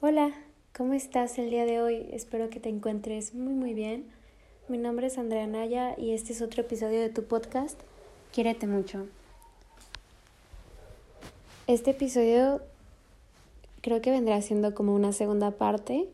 Hola, 0.00 0.32
¿cómo 0.76 0.92
estás 0.92 1.38
el 1.38 1.50
día 1.50 1.64
de 1.64 1.82
hoy? 1.82 2.08
Espero 2.12 2.50
que 2.50 2.60
te 2.60 2.68
encuentres 2.68 3.34
muy 3.34 3.52
muy 3.52 3.74
bien. 3.74 4.08
Mi 4.68 4.78
nombre 4.78 5.08
es 5.08 5.18
Andrea 5.18 5.48
Naya 5.48 5.98
y 5.98 6.12
este 6.12 6.32
es 6.32 6.40
otro 6.40 6.60
episodio 6.60 7.00
de 7.00 7.08
tu 7.08 7.24
podcast, 7.24 7.80
Quiérete 8.32 8.68
mucho. 8.68 9.08
Este 11.66 11.90
episodio 11.90 12.62
creo 13.80 14.00
que 14.00 14.12
vendrá 14.12 14.40
siendo 14.40 14.72
como 14.72 14.94
una 14.94 15.12
segunda 15.12 15.50
parte 15.50 16.08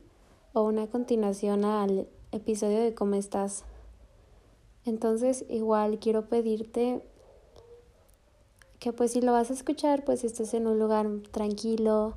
o 0.54 0.62
una 0.62 0.86
continuación 0.86 1.66
al 1.66 2.08
episodio 2.32 2.80
de 2.80 2.94
cómo 2.94 3.16
estás. 3.16 3.64
Entonces 4.86 5.44
igual 5.50 5.98
quiero 5.98 6.24
pedirte 6.30 7.02
que 8.78 8.94
pues 8.94 9.12
si 9.12 9.20
lo 9.20 9.32
vas 9.32 9.50
a 9.50 9.52
escuchar 9.52 10.06
pues 10.06 10.24
estés 10.24 10.54
en 10.54 10.68
un 10.68 10.78
lugar 10.78 11.06
tranquilo, 11.32 12.16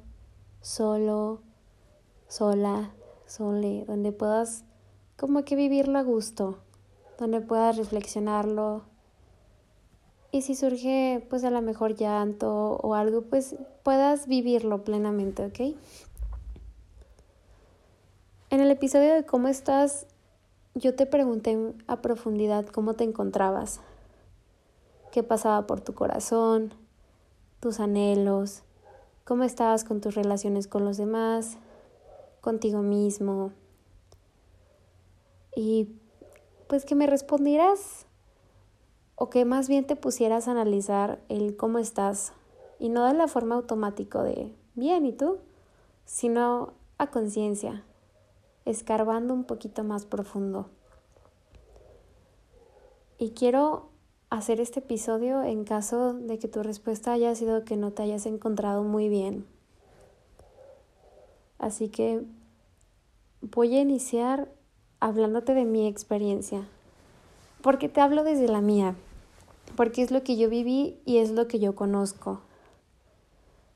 solo, 0.61 1.41
sola, 2.27 2.91
sole, 3.25 3.85
donde 3.85 4.11
puedas 4.11 4.63
como 5.17 5.43
que 5.43 5.55
vivirlo 5.55 5.97
a 5.97 6.03
gusto, 6.03 6.57
donde 7.17 7.41
puedas 7.41 7.77
reflexionarlo. 7.77 8.83
Y 10.31 10.41
si 10.41 10.55
surge 10.55 11.25
pues 11.29 11.43
a 11.43 11.49
lo 11.49 11.61
mejor 11.61 11.95
llanto 11.95 12.77
o 12.77 12.93
algo, 12.93 13.23
pues 13.23 13.55
puedas 13.83 14.27
vivirlo 14.27 14.83
plenamente, 14.83 15.45
¿ok? 15.45 15.75
En 18.49 18.61
el 18.61 18.71
episodio 18.71 19.13
de 19.13 19.25
cómo 19.25 19.47
estás, 19.47 20.05
yo 20.75 20.95
te 20.95 21.05
pregunté 21.05 21.73
a 21.87 22.01
profundidad 22.01 22.65
cómo 22.67 22.93
te 22.93 23.03
encontrabas, 23.03 23.81
qué 25.11 25.23
pasaba 25.23 25.65
por 25.65 25.81
tu 25.81 25.93
corazón, 25.93 26.73
tus 27.59 27.79
anhelos, 27.79 28.63
cómo 29.25 29.43
estabas 29.43 29.83
con 29.83 29.99
tus 29.99 30.15
relaciones 30.15 30.67
con 30.67 30.85
los 30.85 30.97
demás, 30.97 31.57
contigo 32.47 32.81
mismo. 32.81 33.51
Y 35.53 35.89
pues 36.69 36.85
que 36.85 36.95
me 36.95 37.05
respondieras 37.05 38.05
o 39.15 39.29
que 39.29 39.43
más 39.43 39.67
bien 39.67 39.85
te 39.85 39.97
pusieras 39.97 40.47
a 40.47 40.51
analizar 40.51 41.19
el 41.27 41.57
cómo 41.57 41.77
estás 41.77 42.31
y 42.79 42.87
no 42.87 43.05
de 43.05 43.15
la 43.15 43.27
forma 43.27 43.55
automática 43.55 44.23
de 44.23 44.55
bien 44.75 45.05
y 45.05 45.11
tú, 45.11 45.39
sino 46.05 46.71
a 46.97 47.07
conciencia, 47.07 47.83
escarbando 48.63 49.33
un 49.33 49.43
poquito 49.43 49.83
más 49.83 50.05
profundo. 50.05 50.69
Y 53.17 53.31
quiero 53.31 53.89
hacer 54.29 54.61
este 54.61 54.79
episodio 54.79 55.43
en 55.43 55.65
caso 55.65 56.13
de 56.13 56.39
que 56.39 56.47
tu 56.47 56.63
respuesta 56.63 57.11
haya 57.11 57.35
sido 57.35 57.65
que 57.65 57.75
no 57.75 57.91
te 57.91 58.03
hayas 58.03 58.25
encontrado 58.25 58.83
muy 58.83 59.09
bien. 59.09 59.45
Así 61.59 61.89
que 61.89 62.23
voy 63.41 63.75
a 63.75 63.81
iniciar 63.81 64.49
hablándote 64.99 65.53
de 65.53 65.65
mi 65.65 65.87
experiencia. 65.87 66.67
Porque 67.61 67.89
te 67.89 68.01
hablo 68.01 68.23
desde 68.23 68.47
la 68.47 68.61
mía. 68.61 68.95
Porque 69.75 70.01
es 70.01 70.11
lo 70.11 70.23
que 70.23 70.37
yo 70.37 70.49
viví 70.49 70.97
y 71.05 71.17
es 71.17 71.31
lo 71.31 71.47
que 71.47 71.59
yo 71.59 71.75
conozco. 71.75 72.41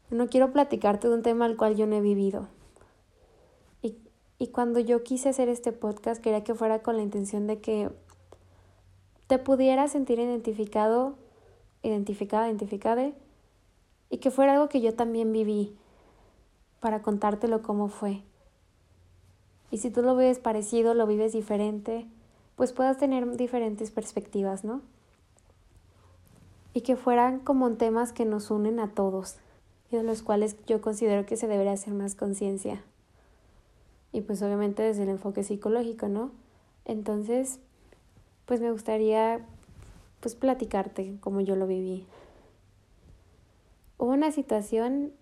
No 0.09 0.27
quiero 0.27 0.51
platicarte 0.51 1.07
de 1.07 1.13
un 1.13 1.21
tema 1.21 1.45
al 1.45 1.57
cual 1.57 1.75
yo 1.75 1.87
no 1.87 1.95
he 1.95 2.01
vivido. 2.01 2.47
Y, 3.81 3.95
y 4.39 4.47
cuando 4.47 4.79
yo 4.79 5.03
quise 5.03 5.29
hacer 5.29 5.49
este 5.49 5.71
podcast 5.71 6.21
quería 6.21 6.43
que 6.43 6.55
fuera 6.55 6.79
con 6.79 6.97
la 6.97 7.03
intención 7.03 7.47
de 7.47 7.59
que 7.59 7.89
te 9.27 9.39
pudieras 9.39 9.91
sentir 9.91 10.19
identificado, 10.19 11.15
identificada, 11.83 12.47
identificada, 12.47 13.11
y 14.09 14.17
que 14.17 14.29
fuera 14.29 14.53
algo 14.53 14.67
que 14.67 14.81
yo 14.81 14.93
también 14.93 15.31
viví 15.31 15.73
para 16.81 17.01
contártelo 17.01 17.61
cómo 17.61 17.87
fue. 17.87 18.23
Y 19.71 19.77
si 19.77 19.89
tú 19.89 20.01
lo 20.01 20.15
ves 20.15 20.39
parecido, 20.39 20.93
lo 20.93 21.07
vives 21.07 21.33
diferente, 21.33 22.05
pues 22.55 22.73
puedas 22.73 22.97
tener 22.97 23.37
diferentes 23.37 23.89
perspectivas, 23.89 24.63
¿no? 24.63 24.81
Y 26.73 26.81
que 26.81 26.95
fueran 26.95 27.39
como 27.39 27.71
temas 27.73 28.13
que 28.13 28.25
nos 28.25 28.51
unen 28.51 28.79
a 28.79 28.91
todos 28.91 29.37
y 29.91 29.95
de 29.95 30.03
los 30.03 30.21
cuales 30.21 30.57
yo 30.67 30.81
considero 30.81 31.25
que 31.25 31.37
se 31.37 31.47
debería 31.47 31.73
hacer 31.73 31.93
más 31.93 32.15
conciencia. 32.15 32.83
Y 34.11 34.21
pues 34.21 34.41
obviamente 34.41 34.83
desde 34.83 35.03
el 35.03 35.09
enfoque 35.09 35.43
psicológico, 35.43 36.09
¿no? 36.09 36.31
Entonces, 36.85 37.59
pues 38.45 38.59
me 38.59 38.71
gustaría 38.71 39.45
pues 40.19 40.35
platicarte 40.35 41.15
como 41.21 41.41
yo 41.41 41.55
lo 41.55 41.67
viví. 41.67 42.05
Hubo 43.97 44.11
una 44.11 44.31
situación 44.31 45.13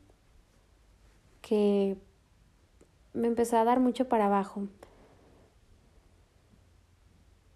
que 1.42 1.98
me 3.20 3.28
empezó 3.28 3.58
a 3.58 3.66
dar 3.66 3.80
mucho 3.80 4.08
para 4.08 4.28
abajo, 4.28 4.68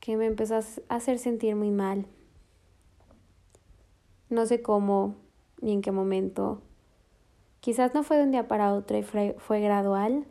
que 0.02 0.18
me 0.18 0.26
empezó 0.26 0.56
a 0.56 0.96
hacer 0.96 1.18
sentir 1.18 1.56
muy 1.56 1.72
mal. 1.72 2.06
No 4.30 4.46
sé 4.46 4.62
cómo 4.62 5.16
ni 5.62 5.72
en 5.72 5.82
qué 5.82 5.92
momento. 5.92 6.62
Quizás 7.62 7.94
no 7.94 8.04
fue 8.04 8.18
de 8.18 8.24
un 8.24 8.32
día 8.32 8.48
para 8.50 8.74
otro 8.74 8.98
y 8.98 9.04
fue, 9.04 9.38
fue 9.40 9.62
gradual, 9.62 10.26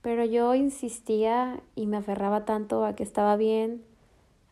pero 0.00 0.24
yo 0.24 0.54
insistía 0.54 1.60
y 1.74 1.86
me 1.86 1.98
aferraba 1.98 2.46
tanto 2.46 2.86
a 2.86 2.94
que 2.94 3.02
estaba 3.02 3.36
bien, 3.36 3.84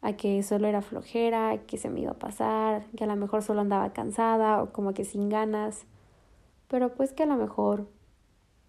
a 0.02 0.12
que 0.12 0.42
solo 0.42 0.66
era 0.66 0.82
flojera, 0.82 1.62
que 1.66 1.78
se 1.78 1.88
me 1.88 2.00
iba 2.00 2.10
a 2.10 2.18
pasar, 2.18 2.84
que 2.94 3.04
a 3.04 3.06
lo 3.06 3.16
mejor 3.16 3.42
solo 3.42 3.62
andaba 3.62 3.94
cansada 3.94 4.62
o 4.62 4.70
como 4.70 4.92
que 4.92 5.06
sin 5.06 5.30
ganas, 5.30 5.86
pero 6.68 6.94
pues 6.94 7.12
que 7.12 7.24
a 7.24 7.26
lo 7.26 7.36
mejor 7.36 7.88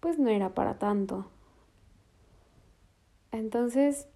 pues 0.00 0.18
no 0.18 0.28
era 0.28 0.54
para 0.54 0.78
tanto. 0.78 1.26
Entonces, 3.32 4.08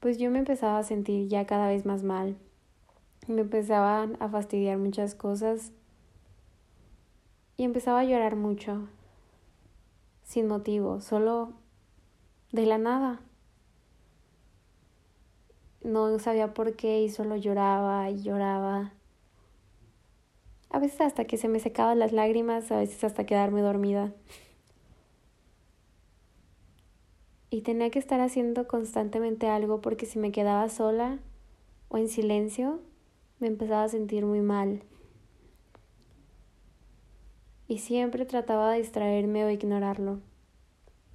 pues 0.00 0.18
yo 0.18 0.30
me 0.30 0.38
empezaba 0.38 0.78
a 0.78 0.84
sentir 0.84 1.28
ya 1.28 1.46
cada 1.46 1.68
vez 1.68 1.86
más 1.86 2.02
mal. 2.02 2.36
Me 3.26 3.40
empezaban 3.40 4.16
a 4.20 4.28
fastidiar 4.28 4.78
muchas 4.78 5.14
cosas 5.14 5.72
y 7.56 7.64
empezaba 7.64 8.00
a 8.00 8.04
llorar 8.04 8.36
mucho 8.36 8.88
sin 10.24 10.48
motivo, 10.48 11.00
solo 11.00 11.52
de 12.52 12.66
la 12.66 12.78
nada. 12.78 13.20
No 15.82 16.18
sabía 16.18 16.52
por 16.52 16.74
qué 16.74 17.00
y 17.02 17.08
solo 17.08 17.36
lloraba 17.36 18.10
y 18.10 18.22
lloraba. 18.22 18.92
A 20.76 20.78
veces 20.78 21.00
hasta 21.00 21.24
que 21.24 21.38
se 21.38 21.48
me 21.48 21.58
secaban 21.58 21.98
las 21.98 22.12
lágrimas, 22.12 22.70
a 22.70 22.76
veces 22.76 23.02
hasta 23.02 23.24
quedarme 23.24 23.62
dormida. 23.62 24.12
Y 27.48 27.62
tenía 27.62 27.88
que 27.88 27.98
estar 27.98 28.20
haciendo 28.20 28.68
constantemente 28.68 29.48
algo 29.48 29.80
porque 29.80 30.04
si 30.04 30.18
me 30.18 30.32
quedaba 30.32 30.68
sola 30.68 31.18
o 31.88 31.96
en 31.96 32.10
silencio, 32.10 32.80
me 33.38 33.46
empezaba 33.46 33.84
a 33.84 33.88
sentir 33.88 34.26
muy 34.26 34.42
mal 34.42 34.82
y 37.68 37.78
siempre 37.78 38.26
trataba 38.26 38.72
de 38.72 38.80
distraerme 38.80 39.46
o 39.46 39.48
ignorarlo. 39.48 40.20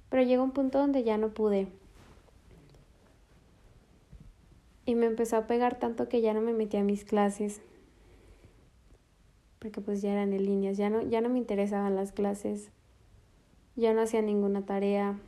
Pero 0.08 0.24
llegó 0.24 0.42
un 0.42 0.50
punto 0.50 0.80
donde 0.80 1.04
ya 1.04 1.18
no 1.18 1.28
pude. 1.28 1.68
Y 4.86 4.96
me 4.96 5.06
empezó 5.06 5.36
a 5.36 5.46
pegar 5.46 5.78
tanto 5.78 6.08
que 6.08 6.20
ya 6.20 6.34
no 6.34 6.40
me 6.40 6.52
metí 6.52 6.78
a 6.78 6.82
mis 6.82 7.04
clases. 7.04 7.62
Porque 9.62 9.80
pues 9.80 10.02
ya 10.02 10.10
eran 10.10 10.32
en 10.32 10.44
líneas, 10.44 10.76
ya 10.76 10.90
no, 10.90 11.02
ya 11.02 11.20
no 11.20 11.28
me 11.28 11.38
interesaban 11.38 11.94
las 11.94 12.10
clases. 12.10 12.72
Ya 13.76 13.94
no 13.94 14.02
hacía 14.02 14.20
ninguna 14.20 14.66
tarea. 14.66 15.20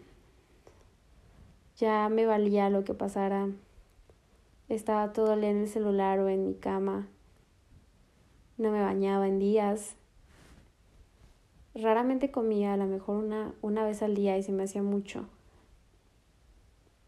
Ya 1.77 2.09
me 2.09 2.27
valía 2.27 2.69
lo 2.69 2.83
que 2.83 2.95
pasara. 2.95 3.49
Estaba 4.69 5.12
todo 5.12 5.34
el 5.34 5.43
día 5.43 5.50
en 5.50 5.59
el 5.59 5.69
celular 5.69 6.19
o 6.19 6.28
en 6.28 6.49
mi 6.49 6.55
cama. 6.55 7.06
No 8.59 8.72
me 8.72 8.83
bañaba 8.83 9.28
en 9.28 9.39
días. 9.39 9.95
Raramente 11.77 12.33
comía, 12.33 12.72
a 12.72 12.77
lo 12.77 12.86
mejor 12.86 13.22
una, 13.22 13.54
una 13.63 13.84
vez 13.84 14.03
al 14.03 14.16
día 14.16 14.36
y 14.36 14.42
se 14.42 14.51
me 14.51 14.65
hacía 14.65 14.83
mucho. 14.83 15.28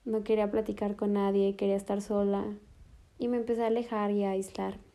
No 0.05 0.23
quería 0.23 0.49
platicar 0.49 0.95
con 0.95 1.15
nadie, 1.15 1.57
quería 1.57 1.75
estar 1.75 2.01
sola 2.03 2.45
y 3.19 3.27
me 3.27 3.37
empecé 3.37 3.65
a 3.65 3.67
alejar 3.67 4.13
y 4.13 4.23
a 4.23 4.31
aislar. 4.31 4.86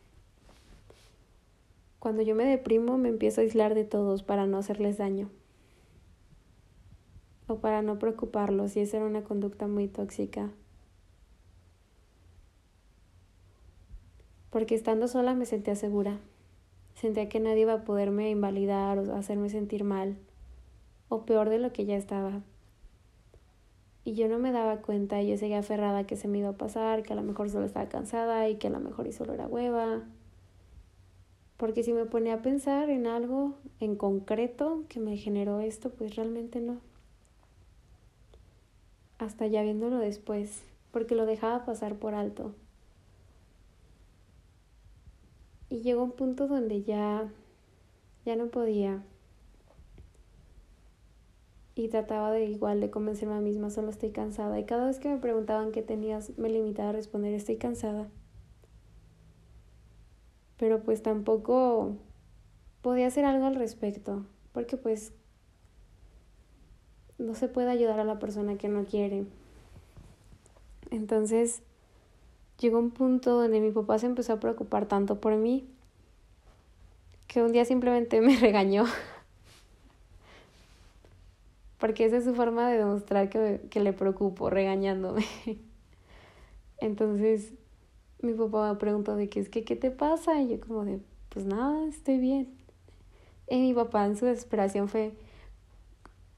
Cuando 2.01 2.24
yo 2.24 2.33
me 2.33 2.45
deprimo 2.45 2.98
me 2.98 3.09
empiezo 3.09 3.42
a 3.42 3.44
aislar 3.44 3.75
de 3.75 3.86
todos 3.86 4.24
para 4.24 4.48
no 4.48 4.57
hacerles 4.57 4.98
daño 4.98 5.30
o 7.45 7.57
para 7.59 7.83
no 7.83 8.00
preocuparlos 8.00 8.75
y 8.75 8.80
esa 8.80 8.98
era 8.98 9.06
una 9.06 9.24
conducta 9.24 9.68
muy 9.68 9.88
tóxica. 9.88 10.50
Porque 14.50 14.74
estando 14.74 15.07
sola 15.07 15.36
me 15.36 15.45
sentía 15.45 15.75
segura. 15.75 16.18
Sentía 16.95 17.30
que 17.30 17.39
nadie 17.39 17.62
iba 17.62 17.74
a 17.74 17.83
poderme 17.83 18.31
invalidar 18.31 18.97
o 18.97 19.15
hacerme 19.15 19.51
sentir 19.51 19.83
mal, 19.83 20.18
o 21.07 21.24
peor 21.27 21.50
de 21.50 21.59
lo 21.59 21.71
que 21.71 21.86
ya 21.86 21.97
estaba. 21.97 22.42
Y 24.06 24.15
yo 24.15 24.27
no 24.27 24.39
me 24.39 24.51
daba 24.51 24.81
cuenta, 24.81 25.21
yo 25.21 25.38
seguía 25.38 25.59
aferrada 25.59 26.07
que 26.07 26.15
se 26.15 26.27
me 26.27 26.39
iba 26.39 26.50
a 26.50 26.57
pasar, 26.57 27.04
que 27.04 27.13
a 27.13 27.15
lo 27.15 27.21
mejor 27.21 27.51
solo 27.51 27.68
estaba 27.68 27.89
cansada 27.89 28.50
y 28.50 28.56
que 28.56 28.65
a 28.65 28.71
lo 28.71 28.80
mejor 28.80 29.06
y 29.06 29.12
solo 29.12 29.33
era 29.33 29.45
hueva. 29.45 30.01
Porque 31.62 31.84
si 31.84 31.94
me 31.94 32.06
ponía 32.06 32.34
a 32.34 32.42
pensar 32.42 32.90
en 32.90 33.06
algo 33.06 33.54
en 33.80 33.96
concreto 33.96 34.84
que 34.90 35.00
me 35.00 35.16
generó 35.16 35.60
esto, 35.60 35.92
pues 35.92 36.16
realmente 36.16 36.60
no. 36.60 36.80
Hasta 39.19 39.46
ya 39.46 39.62
viéndolo 39.62 40.00
después, 40.00 40.63
porque 40.92 41.13
lo 41.13 41.28
dejaba 41.28 41.63
pasar 41.63 41.98
por 41.98 42.16
alto. 42.16 42.56
Y 45.69 45.81
llegó 45.81 46.02
un 46.02 46.13
punto 46.13 46.48
donde 46.48 46.81
ya 46.81 47.30
ya 48.25 48.36
no 48.36 48.48
podía. 48.48 49.04
Y 51.75 51.90
trataba 51.90 52.31
de 52.31 52.46
igual 52.46 52.81
de 52.81 52.90
convencerme 52.90 53.36
a 53.36 53.40
mí 53.40 53.52
misma, 53.52 53.69
solo 53.69 53.92
estoy 53.92 54.10
cansada. 54.10 54.60
Y 54.60 54.66
cada 54.66 54.88
vez 54.88 54.98
que 54.98 55.10
me 55.10 55.18
preguntaban 55.18 55.72
qué 55.72 55.84
tenías, 55.84 56.36
me 56.40 56.50
limitaba 56.50 56.90
a 56.90 56.94
responder, 56.94 57.36
estoy 57.36 57.57
cansada 57.57 58.10
pero 60.62 60.84
pues 60.84 61.02
tampoco 61.02 61.96
podía 62.84 63.08
hacer 63.08 63.25
algo 63.25 63.48
al 63.48 63.56
respecto, 63.56 64.28
porque 64.52 64.78
pues 64.78 65.12
no 67.18 67.34
se 67.34 67.48
puede 67.48 67.72
ayudar 67.72 68.00
a 68.00 68.04
la 68.04 68.19
persona 68.19 68.60
que 68.60 68.68
no 68.68 68.86
quiere. 68.86 69.25
Entonces 70.92 71.63
llegó 72.60 72.78
un 72.78 72.92
punto 72.92 73.42
donde 73.42 73.60
mi 73.60 73.72
papá 73.72 73.98
se 73.98 74.06
empezó 74.06 74.34
a 74.34 74.40
preocupar 74.40 74.86
tanto 74.86 75.19
por 75.19 75.36
mí 75.36 75.68
que 77.25 77.42
un 77.42 77.54
día 77.54 77.66
simplemente 77.66 78.22
me 78.22 78.38
regañó. 78.40 78.86
Porque 81.80 82.06
esa 82.06 82.18
es 82.18 82.24
su 82.24 82.36
forma 82.36 82.69
de 82.69 82.78
demostrar 82.78 83.30
que, 83.30 83.62
que 83.72 83.80
le 83.80 83.94
preocupo, 83.94 84.52
regañándome. 84.52 85.25
Entonces 86.78 87.52
mi 88.21 88.33
papá 88.33 88.77
preguntó 88.77 89.15
de 89.15 89.29
qué 89.29 89.39
es 89.39 89.50
que, 89.50 89.63
¿qué 89.63 89.75
te 89.75 89.91
pasa? 89.91 90.41
Y 90.41 90.50
yo 90.50 90.59
como 90.59 90.85
de, 90.85 91.00
pues 91.29 91.45
nada, 91.45 91.88
estoy 91.88 92.18
bien. 92.18 92.50
Y 93.50 93.57
mi 93.57 93.73
papá 93.73 94.06
en 94.06 94.15
su 94.15 94.25
desesperación 94.25 94.88
fue, 94.88 95.13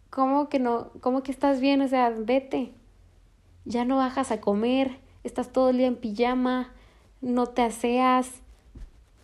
¿cómo 0.09 0.50
que 0.50 0.59
no? 0.59 0.91
¿Cómo 1.01 1.24
que 1.24 1.31
estás 1.31 1.59
bien? 1.59 1.81
O 1.81 1.88
sea, 1.88 2.09
vete. 2.09 2.74
Ya 3.65 3.85
no 3.85 3.97
bajas 3.97 4.31
a 4.31 4.41
comer, 4.41 4.97
estás 5.24 5.51
todo 5.51 5.69
el 5.69 5.77
día 5.77 5.88
en 5.88 5.95
pijama, 5.95 6.74
no 7.21 7.47
te 7.47 7.62
aseas, 7.62 8.30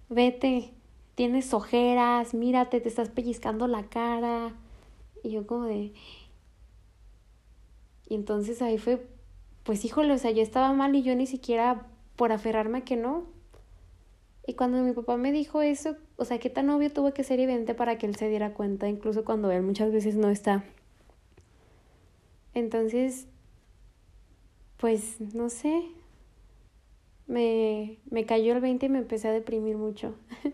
vete, 0.08 0.72
tienes 1.16 1.54
ojeras, 1.54 2.34
mírate, 2.34 2.80
te 2.80 2.88
estás 2.88 3.10
pellizcando 3.10 3.68
la 3.68 3.84
cara. 3.84 4.54
Y 5.24 5.32
yo 5.32 5.46
como 5.46 5.66
de... 5.66 5.94
Y 8.08 8.16
entonces 8.16 8.62
ahí 8.62 8.78
fue, 8.78 9.06
pues 9.64 9.84
híjole, 9.86 10.14
o 10.14 10.18
sea, 10.18 10.32
yo 10.32 10.42
estaba 10.42 10.74
mal 10.74 10.96
y 10.96 11.04
yo 11.04 11.14
ni 11.16 11.28
siquiera 11.28 11.86
por 12.20 12.34
aferrarme 12.34 12.80
a 12.80 12.82
que 12.82 12.98
no. 12.98 13.28
Y 14.46 14.56
cuando 14.56 14.84
mi 14.84 14.92
papá 14.92 15.16
me 15.16 15.32
dijo 15.32 15.62
eso, 15.62 15.96
o 16.18 16.26
sea, 16.26 16.38
qué 16.38 16.50
tan 16.50 16.70
obvio 16.70 16.92
tuvo 16.92 17.14
que 17.14 17.24
ser 17.24 17.40
evidente 17.40 17.74
para 17.74 17.98
que 17.98 18.08
él 18.08 18.18
se 18.18 18.28
diera 18.28 18.54
cuenta, 18.54 18.90
incluso 18.90 19.24
cuando 19.24 19.50
él 19.52 19.62
muchas 19.62 19.94
veces 19.94 20.18
no 20.18 20.30
está. 20.30 20.66
Entonces, 22.54 23.26
pues, 24.76 25.22
no 25.34 25.50
sé, 25.50 25.82
me, 27.26 28.00
me 28.12 28.26
cayó 28.26 28.52
el 28.52 28.60
20 28.60 28.88
y 28.88 28.90
me 28.90 28.98
empecé 28.98 29.30
a 29.30 29.32
deprimir 29.32 29.78
mucho. 29.78 30.14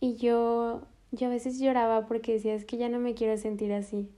y 0.00 0.16
yo, 0.16 0.86
yo 1.12 1.26
a 1.26 1.30
veces 1.30 1.58
lloraba 1.60 2.06
porque 2.06 2.32
decía, 2.32 2.54
es 2.54 2.64
que 2.64 2.78
ya 2.78 2.88
no 2.88 2.98
me 2.98 3.12
quiero 3.12 3.36
sentir 3.36 3.74
así. 3.74 4.08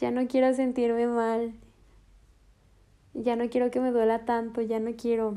Ya 0.00 0.10
no 0.10 0.26
quiero 0.26 0.52
sentirme 0.52 1.06
mal, 1.06 1.54
ya 3.22 3.36
no 3.36 3.48
quiero 3.48 3.70
que 3.70 3.80
me 3.80 3.90
duela 3.90 4.24
tanto, 4.24 4.60
ya 4.60 4.78
no 4.80 4.92
quiero. 4.96 5.36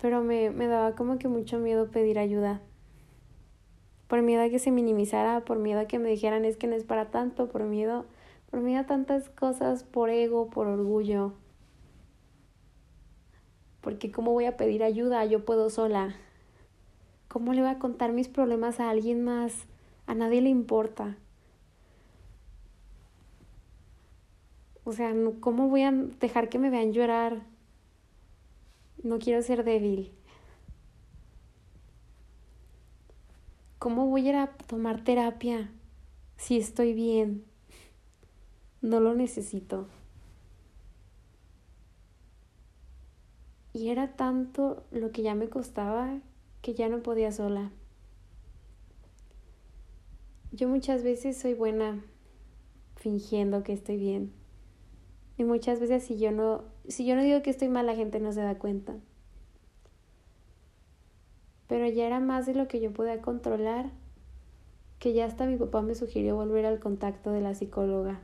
Pero 0.00 0.22
me, 0.22 0.50
me 0.50 0.66
daba 0.66 0.94
como 0.94 1.18
que 1.18 1.28
mucho 1.28 1.58
miedo 1.58 1.90
pedir 1.90 2.18
ayuda. 2.18 2.60
Por 4.08 4.22
miedo 4.22 4.42
a 4.42 4.48
que 4.48 4.58
se 4.58 4.70
minimizara, 4.70 5.44
por 5.44 5.58
miedo 5.58 5.80
a 5.80 5.86
que 5.86 5.98
me 5.98 6.10
dijeran 6.10 6.44
es 6.44 6.56
que 6.56 6.66
no 6.66 6.74
es 6.74 6.84
para 6.84 7.10
tanto, 7.10 7.48
por 7.48 7.64
miedo, 7.64 8.04
por 8.50 8.60
miedo 8.60 8.80
a 8.80 8.86
tantas 8.86 9.30
cosas, 9.30 9.84
por 9.84 10.10
ego, 10.10 10.50
por 10.50 10.66
orgullo. 10.66 11.32
Porque 13.80 14.12
¿cómo 14.12 14.32
voy 14.32 14.44
a 14.44 14.56
pedir 14.56 14.84
ayuda? 14.84 15.24
Yo 15.24 15.44
puedo 15.44 15.70
sola. 15.70 16.14
¿Cómo 17.28 17.52
le 17.54 17.62
voy 17.62 17.70
a 17.70 17.78
contar 17.78 18.12
mis 18.12 18.28
problemas 18.28 18.78
a 18.78 18.90
alguien 18.90 19.24
más? 19.24 19.66
A 20.06 20.14
nadie 20.14 20.42
le 20.42 20.50
importa. 20.50 21.16
O 24.84 24.92
sea, 24.92 25.14
¿cómo 25.40 25.68
voy 25.68 25.82
a 25.82 25.92
dejar 25.92 26.48
que 26.48 26.58
me 26.58 26.70
vean 26.70 26.92
llorar? 26.92 27.42
No 29.02 29.18
quiero 29.18 29.42
ser 29.42 29.64
débil. 29.64 30.12
¿Cómo 33.78 34.06
voy 34.06 34.26
a 34.26 34.28
ir 34.30 34.36
a 34.36 34.46
tomar 34.46 35.02
terapia 35.02 35.70
si 36.36 36.56
estoy 36.56 36.94
bien? 36.94 37.44
No 38.80 39.00
lo 39.00 39.14
necesito. 39.14 39.88
Y 43.72 43.88
era 43.88 44.16
tanto 44.16 44.84
lo 44.90 45.12
que 45.12 45.22
ya 45.22 45.34
me 45.34 45.48
costaba 45.48 46.20
que 46.60 46.74
ya 46.74 46.88
no 46.88 47.02
podía 47.02 47.32
sola. 47.32 47.70
Yo 50.52 50.68
muchas 50.68 51.02
veces 51.02 51.36
soy 51.36 51.54
buena 51.54 52.04
fingiendo 52.96 53.62
que 53.62 53.72
estoy 53.72 53.96
bien. 53.96 54.41
Y 55.38 55.44
muchas 55.44 55.80
veces 55.80 56.04
si 56.04 56.18
yo 56.18 56.30
no, 56.30 56.62
si 56.88 57.06
yo 57.06 57.16
no 57.16 57.22
digo 57.22 57.42
que 57.42 57.50
estoy 57.50 57.68
mal, 57.68 57.86
la 57.86 57.94
gente 57.94 58.20
no 58.20 58.32
se 58.32 58.40
da 58.42 58.58
cuenta. 58.58 58.94
Pero 61.68 61.88
ya 61.88 62.06
era 62.06 62.20
más 62.20 62.46
de 62.46 62.54
lo 62.54 62.68
que 62.68 62.80
yo 62.80 62.92
podía 62.92 63.20
controlar, 63.22 63.90
que 64.98 65.14
ya 65.14 65.24
hasta 65.24 65.46
mi 65.46 65.56
papá 65.56 65.82
me 65.82 65.94
sugirió 65.94 66.36
volver 66.36 66.66
al 66.66 66.80
contacto 66.80 67.30
de 67.30 67.40
la 67.40 67.54
psicóloga. 67.54 68.20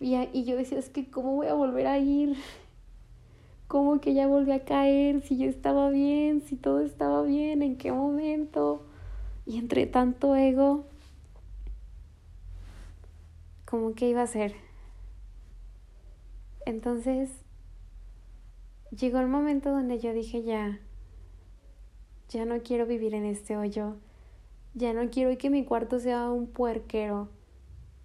Y, 0.00 0.16
y 0.32 0.44
yo 0.44 0.56
decía, 0.56 0.78
es 0.78 0.90
que 0.90 1.10
¿cómo 1.10 1.36
voy 1.36 1.46
a 1.46 1.54
volver 1.54 1.86
a 1.86 1.98
ir? 1.98 2.36
¿Cómo 3.68 4.00
que 4.00 4.12
ya 4.12 4.26
volví 4.26 4.52
a 4.52 4.64
caer? 4.64 5.22
Si 5.22 5.38
yo 5.38 5.48
estaba 5.48 5.88
bien, 5.88 6.42
si 6.42 6.56
todo 6.56 6.80
estaba 6.80 7.22
bien, 7.22 7.62
¿en 7.62 7.76
qué 7.78 7.90
momento? 7.90 8.82
Y 9.46 9.58
entre 9.58 9.86
tanto 9.86 10.36
ego, 10.36 10.84
como 13.72 13.94
que 13.94 14.06
iba 14.06 14.20
a 14.20 14.26
ser. 14.26 14.52
Entonces, 16.66 17.30
llegó 18.90 19.18
el 19.18 19.28
momento 19.28 19.70
donde 19.70 19.98
yo 19.98 20.12
dije 20.12 20.42
ya, 20.42 20.78
ya 22.28 22.44
no 22.44 22.60
quiero 22.62 22.84
vivir 22.84 23.14
en 23.14 23.24
este 23.24 23.56
hoyo, 23.56 23.96
ya 24.74 24.92
no 24.92 25.08
quiero 25.08 25.38
que 25.38 25.48
mi 25.48 25.64
cuarto 25.64 26.00
sea 26.00 26.28
un 26.28 26.48
puerquero, 26.48 27.30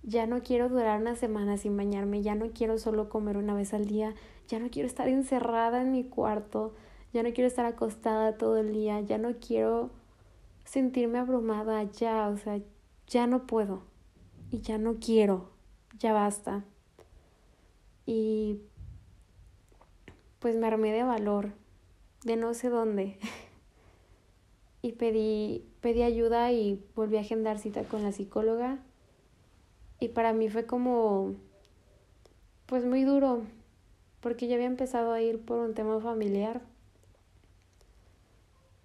ya 0.04 0.26
no 0.26 0.42
quiero 0.42 0.70
durar 0.70 1.02
una 1.02 1.18
semana 1.18 1.58
sin 1.58 1.76
bañarme, 1.76 2.22
ya 2.22 2.34
no 2.34 2.52
quiero 2.52 2.78
solo 2.78 3.10
comer 3.10 3.36
una 3.36 3.54
vez 3.54 3.74
al 3.74 3.88
día, 3.88 4.16
ya 4.48 4.60
no 4.60 4.70
quiero 4.70 4.88
estar 4.88 5.10
encerrada 5.10 5.82
en 5.82 5.92
mi 5.92 6.06
cuarto, 6.06 6.76
ya 7.12 7.24
no 7.24 7.34
quiero 7.34 7.50
estar 7.50 7.66
acostada 7.66 8.38
todo 8.38 8.56
el 8.56 8.72
día, 8.72 9.02
ya 9.02 9.18
no 9.18 9.36
quiero 9.46 9.90
sentirme 10.64 11.20
abrumada, 11.20 11.84
ya, 11.84 12.30
o 12.30 12.38
sea, 12.38 12.62
ya 13.06 13.28
no 13.28 13.46
puedo. 13.48 13.82
Y 14.50 14.62
ya 14.62 14.78
no 14.78 14.96
quiero 15.02 15.57
ya 16.00 16.14
basta. 16.14 16.64
Y 18.06 18.62
pues 20.40 20.56
me 20.56 20.68
armé 20.68 20.94
de 20.94 21.04
valor, 21.04 21.52
de 22.24 22.36
no 22.36 22.54
sé 22.54 22.70
dónde. 22.70 23.18
y 24.82 24.94
pedí, 24.94 25.66
pedí 25.82 26.04
ayuda 26.04 26.52
y 26.52 26.84
volví 26.96 27.18
a 27.18 27.22
agendar 27.22 27.60
cita 27.60 27.84
con 27.84 28.04
la 28.04 28.12
psicóloga. 28.12 28.80
Y 30.00 30.10
para 30.10 30.34
mí 30.34 30.50
fue 30.50 30.66
como, 30.66 31.34
pues 32.68 32.86
muy 32.86 33.04
duro, 33.04 33.42
porque 34.22 34.48
ya 34.48 34.56
había 34.56 34.68
empezado 34.68 35.12
a 35.12 35.22
ir 35.22 35.44
por 35.44 35.60
un 35.60 35.74
tema 35.74 36.00
familiar. 36.00 36.62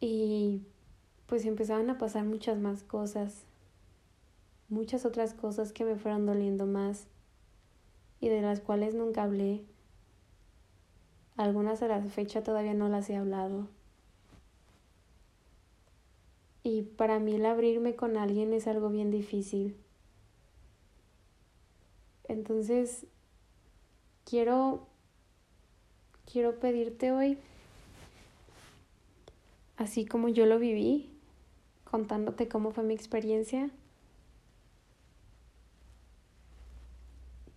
Y 0.01 0.63
pues 1.27 1.45
empezaban 1.45 1.89
a 1.91 1.99
pasar 1.99 2.25
muchas 2.25 2.59
más 2.59 2.83
cosas 2.83 3.45
muchas 4.73 5.05
otras 5.05 5.35
cosas 5.35 5.71
que 5.71 5.85
me 5.85 5.97
fueron 5.97 6.25
doliendo 6.25 6.65
más 6.65 7.07
y 8.21 8.29
de 8.31 8.41
las 8.41 8.61
cuales 8.61 8.95
nunca 8.95 9.23
hablé. 9.23 9.63
Algunas 11.37 11.83
a 11.83 11.89
la 11.89 12.03
fecha 12.03 12.43
todavía 12.43 12.73
no 12.73 12.89
las 12.89 13.11
he 13.11 13.17
hablado. 13.17 13.69
Y 16.63 16.83
para 16.83 17.19
mí 17.19 17.35
el 17.35 17.45
abrirme 17.45 17.97
con 17.97 18.17
alguien 18.17 18.55
es 18.55 18.67
algo 18.67 18.89
bien 18.89 19.11
difícil. 19.11 19.77
Entonces, 22.25 23.07
quiero 24.25 24.87
quiero 26.25 26.59
pedirte 26.61 27.13
hoy 27.13 27.37
así 29.77 30.07
como 30.07 30.29
yo 30.29 30.47
lo 30.47 30.59
viví, 30.59 31.11
contándote 31.85 32.49
cómo 32.49 32.71
fue 32.71 32.85
mi 32.85 32.95
experiencia 32.95 33.71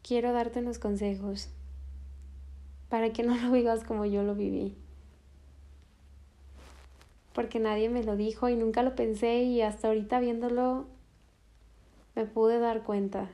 quiero 0.05 0.33
darte 0.33 0.59
unos 0.59 0.77
consejos 0.77 1.49
para 2.89 3.11
que 3.11 3.23
no 3.23 3.35
lo 3.35 3.51
vivas 3.51 3.83
como 3.83 4.05
yo 4.05 4.21
lo 4.21 4.35
viví. 4.35 4.75
Porque 7.33 7.59
nadie 7.59 7.89
me 7.89 8.03
lo 8.03 8.15
dijo 8.15 8.47
y 8.47 8.55
nunca 8.55 8.83
lo 8.83 8.95
pensé 8.95 9.43
y 9.43 9.61
hasta 9.61 9.87
ahorita 9.87 10.19
viéndolo 10.19 10.85
me 12.15 12.25
pude 12.25 12.59
dar 12.59 12.83
cuenta. 12.83 13.31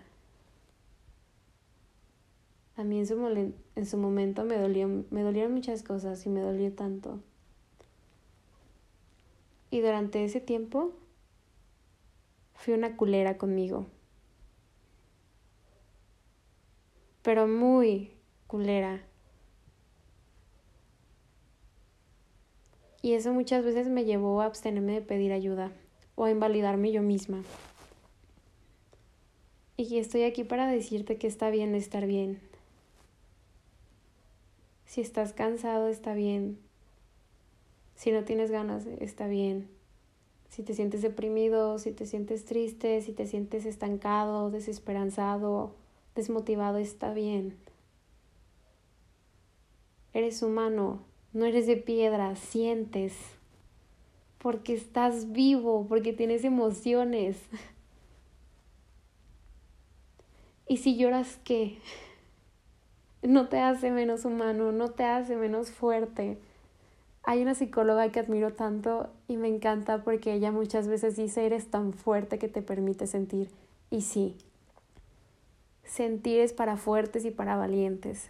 A 2.78 2.84
mí 2.86 3.00
en 3.00 3.06
su, 3.06 3.54
en 3.75 3.86
su 3.86 3.98
momento 3.98 4.46
me, 4.46 4.58
dolió, 4.58 4.88
me 5.12 5.24
dolieron 5.24 5.54
muchas 5.54 5.84
cosas 5.84 6.25
y 6.25 6.30
me 6.30 6.40
dolió 6.40 6.72
tanto. 6.72 7.20
Y 9.70 9.82
durante 9.82 10.24
ese 10.24 10.40
tiempo 10.40 10.94
fui 12.56 12.74
una 12.74 12.96
culera 12.96 13.38
conmigo. 13.38 13.88
Pero 17.22 17.48
muy 17.48 18.12
culera. 18.48 19.01
Y 23.01 23.13
eso 23.13 23.34
muchas 23.34 23.63
veces 23.63 23.90
me 23.90 24.06
llevó 24.06 24.42
a 24.42 24.46
abstenerme 24.46 24.94
de 24.94 25.01
pedir 25.01 25.34
ayuda 25.34 25.72
o 26.16 26.25
a 26.25 26.32
invalidarme 26.32 26.92
yo 26.92 27.01
misma. 27.01 27.44
Y 29.78 29.98
estoy 29.98 30.24
aquí 30.24 30.44
para 30.44 30.68
decirte 30.68 31.18
que 31.18 31.28
está 31.28 31.50
bien 31.50 31.74
estar 31.74 32.06
bien. 32.06 32.40
Si 34.86 35.01
estás 35.01 35.34
cansado, 35.34 35.88
está 35.88 36.13
bien. 36.13 36.60
Si 37.96 38.12
no 38.12 38.24
tienes 38.24 38.51
ganas, 38.51 38.86
está 39.00 39.28
bien. 39.28 39.70
Si 40.50 40.63
te 40.63 40.74
sientes 40.74 41.01
deprimido, 41.01 41.80
si 41.80 41.94
te 41.94 42.06
sientes 42.06 42.46
triste, 42.46 43.01
si 43.01 43.13
te 43.13 43.25
sientes 43.25 43.66
estancado, 43.66 44.51
desesperanzado, 44.51 45.74
desmotivado, 46.15 46.77
está 46.77 47.13
bien. 47.13 47.58
Eres 50.13 50.41
humano, 50.41 51.03
no 51.34 51.46
eres 51.46 51.68
de 51.68 51.77
piedra, 51.77 52.36
sientes. 52.36 53.13
Porque 54.38 54.74
estás 54.74 55.32
vivo, 55.32 55.86
porque 55.88 56.13
tienes 56.13 56.44
emociones. 56.44 57.38
Y 60.68 60.77
si 60.77 60.98
lloras, 60.98 61.38
¿qué? 61.44 61.77
No 63.22 63.50
te 63.50 63.60
hace 63.60 63.91
menos 63.91 64.25
humano, 64.25 64.72
no 64.72 64.89
te 64.89 65.03
hace 65.03 65.36
menos 65.36 65.70
fuerte. 65.70 66.38
Hay 67.24 67.41
una 67.41 67.56
psicóloga 67.56 68.10
que 68.12 68.20
admiro 68.20 68.53
tanto 68.53 69.10
y 69.27 69.38
me 69.38 69.48
encanta 69.48 70.03
porque 70.03 70.34
ella 70.34 70.51
muchas 70.51 70.88
veces 70.88 71.18
dice, 71.18 71.46
eres 71.46 71.70
tan 71.70 71.94
fuerte 71.94 72.39
que 72.39 72.48
te 72.48 72.62
permite 72.62 73.06
sentir. 73.06 73.50
Y 73.89 74.01
sí, 74.01 74.38
sentir 75.91 76.39
es 76.39 76.53
para 76.53 76.77
fuertes 76.77 77.25
y 77.25 77.31
para 77.31 77.57
valientes. 77.57 78.29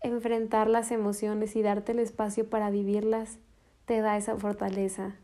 Enfrentar 0.00 0.68
las 0.68 0.90
emociones 0.90 1.54
y 1.54 1.62
darte 1.62 1.92
el 1.92 2.00
espacio 2.00 2.50
para 2.50 2.70
vivirlas 2.70 3.38
te 3.86 4.00
da 4.00 4.16
esa 4.16 4.36
fortaleza, 4.36 5.14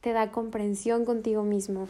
te 0.00 0.12
da 0.12 0.30
comprensión 0.30 1.04
contigo 1.04 1.42
mismo. 1.42 1.88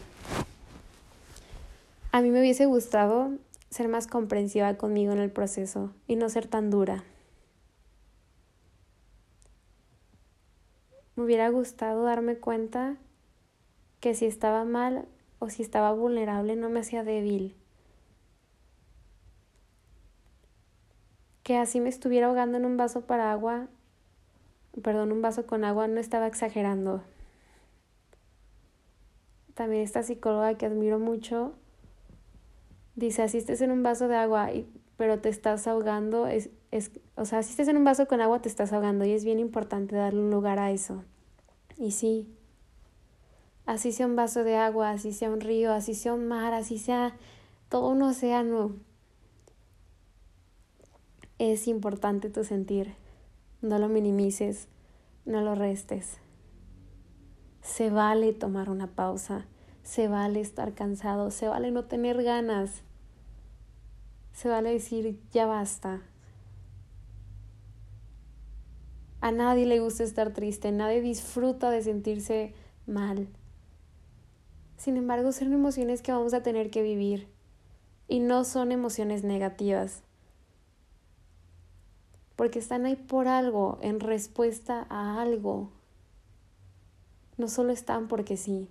A 2.11 2.21
mí 2.21 2.31
me 2.31 2.39
hubiese 2.39 2.65
gustado 2.65 3.31
ser 3.69 3.87
más 3.87 4.07
comprensiva 4.07 4.73
conmigo 4.75 5.13
en 5.13 5.19
el 5.19 5.31
proceso 5.31 5.91
y 6.07 6.15
no 6.15 6.29
ser 6.29 6.47
tan 6.47 6.71
dura. 6.71 7.03
Me 11.15 11.23
hubiera 11.23 11.49
gustado 11.49 12.03
darme 12.03 12.37
cuenta 12.37 12.97
que 13.99 14.15
si 14.15 14.25
estaba 14.25 14.65
mal 14.65 15.07
o 15.39 15.49
si 15.49 15.61
estaba 15.61 15.91
vulnerable 15.93 16.55
no 16.55 16.69
me 16.69 16.79
hacía 16.79 17.03
débil. 17.03 17.55
Que 21.43 21.57
así 21.57 21.79
me 21.79 21.89
estuviera 21.89 22.27
ahogando 22.27 22.57
en 22.57 22.65
un 22.65 22.77
vaso 22.77 23.01
para 23.01 23.31
agua, 23.31 23.67
perdón, 24.81 25.11
un 25.11 25.21
vaso 25.21 25.45
con 25.45 25.63
agua, 25.63 25.87
no 25.87 25.99
estaba 25.99 26.27
exagerando. 26.27 27.03
También 29.53 29.81
esta 29.81 30.03
psicóloga 30.03 30.55
que 30.55 30.65
admiro 30.65 30.99
mucho 30.99 31.53
dice, 32.95 33.23
así 33.23 33.37
estés 33.37 33.61
en 33.61 33.71
un 33.71 33.83
vaso 33.83 34.07
de 34.07 34.15
agua, 34.15 34.51
y, 34.51 34.67
pero 34.97 35.19
te 35.19 35.29
estás 35.29 35.67
ahogando, 35.67 36.27
es, 36.27 36.49
es, 36.71 36.91
o 37.15 37.25
sea, 37.25 37.43
si 37.43 37.51
estés 37.51 37.67
en 37.67 37.77
un 37.77 37.83
vaso 37.83 38.07
con 38.07 38.21
agua 38.21 38.41
te 38.41 38.49
estás 38.49 38.73
ahogando 38.73 39.05
y 39.05 39.13
es 39.13 39.23
bien 39.23 39.39
importante 39.39 39.95
darle 39.95 40.19
un 40.19 40.31
lugar 40.31 40.59
a 40.59 40.71
eso. 40.71 41.03
Y 41.77 41.91
sí, 41.91 42.27
así 43.67 43.91
sea 43.91 44.07
un 44.07 44.15
vaso 44.15 44.43
de 44.43 44.55
agua, 44.55 44.89
así 44.89 45.13
sea 45.13 45.29
un 45.29 45.41
río, 45.41 45.71
así 45.71 45.93
sea 45.93 46.15
un 46.15 46.27
mar, 46.27 46.55
así 46.55 46.79
sea 46.79 47.15
todo 47.69 47.89
un 47.89 48.01
océano, 48.01 48.75
es 51.37 51.67
importante 51.67 52.31
tu 52.31 52.43
sentir. 52.43 52.95
No 53.61 53.77
lo 53.77 53.89
minimices, 53.89 54.67
no 55.25 55.41
lo 55.41 55.53
restes. 55.53 56.17
Se 57.61 57.91
vale 57.91 58.33
tomar 58.33 58.71
una 58.71 58.87
pausa, 58.87 59.45
se 59.83 60.07
vale 60.07 60.41
estar 60.41 60.73
cansado, 60.73 61.29
se 61.29 61.47
vale 61.47 61.69
no 61.69 61.85
tener 61.85 62.23
ganas 62.23 62.81
se 64.37 64.49
vale 64.49 64.71
decir 64.71 65.19
ya 65.31 65.47
basta. 65.47 66.03
A 69.19 69.31
nadie 69.31 69.65
le 69.65 69.79
gusta 69.79 70.03
estar 70.03 70.31
triste, 70.31 70.71
nadie 70.71 71.01
disfruta 71.01 71.71
de 71.71 71.81
sentirse 71.81 72.53
mal. 72.85 73.29
Sin 74.77 74.95
embargo, 74.95 75.31
son 75.31 75.53
emociones 75.53 76.01
que 76.01 76.11
vamos 76.11 76.33
a 76.33 76.43
tener 76.43 76.69
que 76.69 76.81
vivir 76.81 77.27
y 78.07 78.19
no 78.19 78.43
son 78.43 78.71
emociones 78.71 79.23
negativas, 79.23 80.03
porque 82.35 82.59
están 82.59 82.85
ahí 82.85 82.95
por 82.95 83.27
algo, 83.27 83.79
en 83.81 83.99
respuesta 83.99 84.85
a 84.89 85.21
algo. 85.21 85.71
No 87.37 87.49
solo 87.49 87.73
están 87.73 88.07
porque 88.07 88.37
sí. 88.37 88.69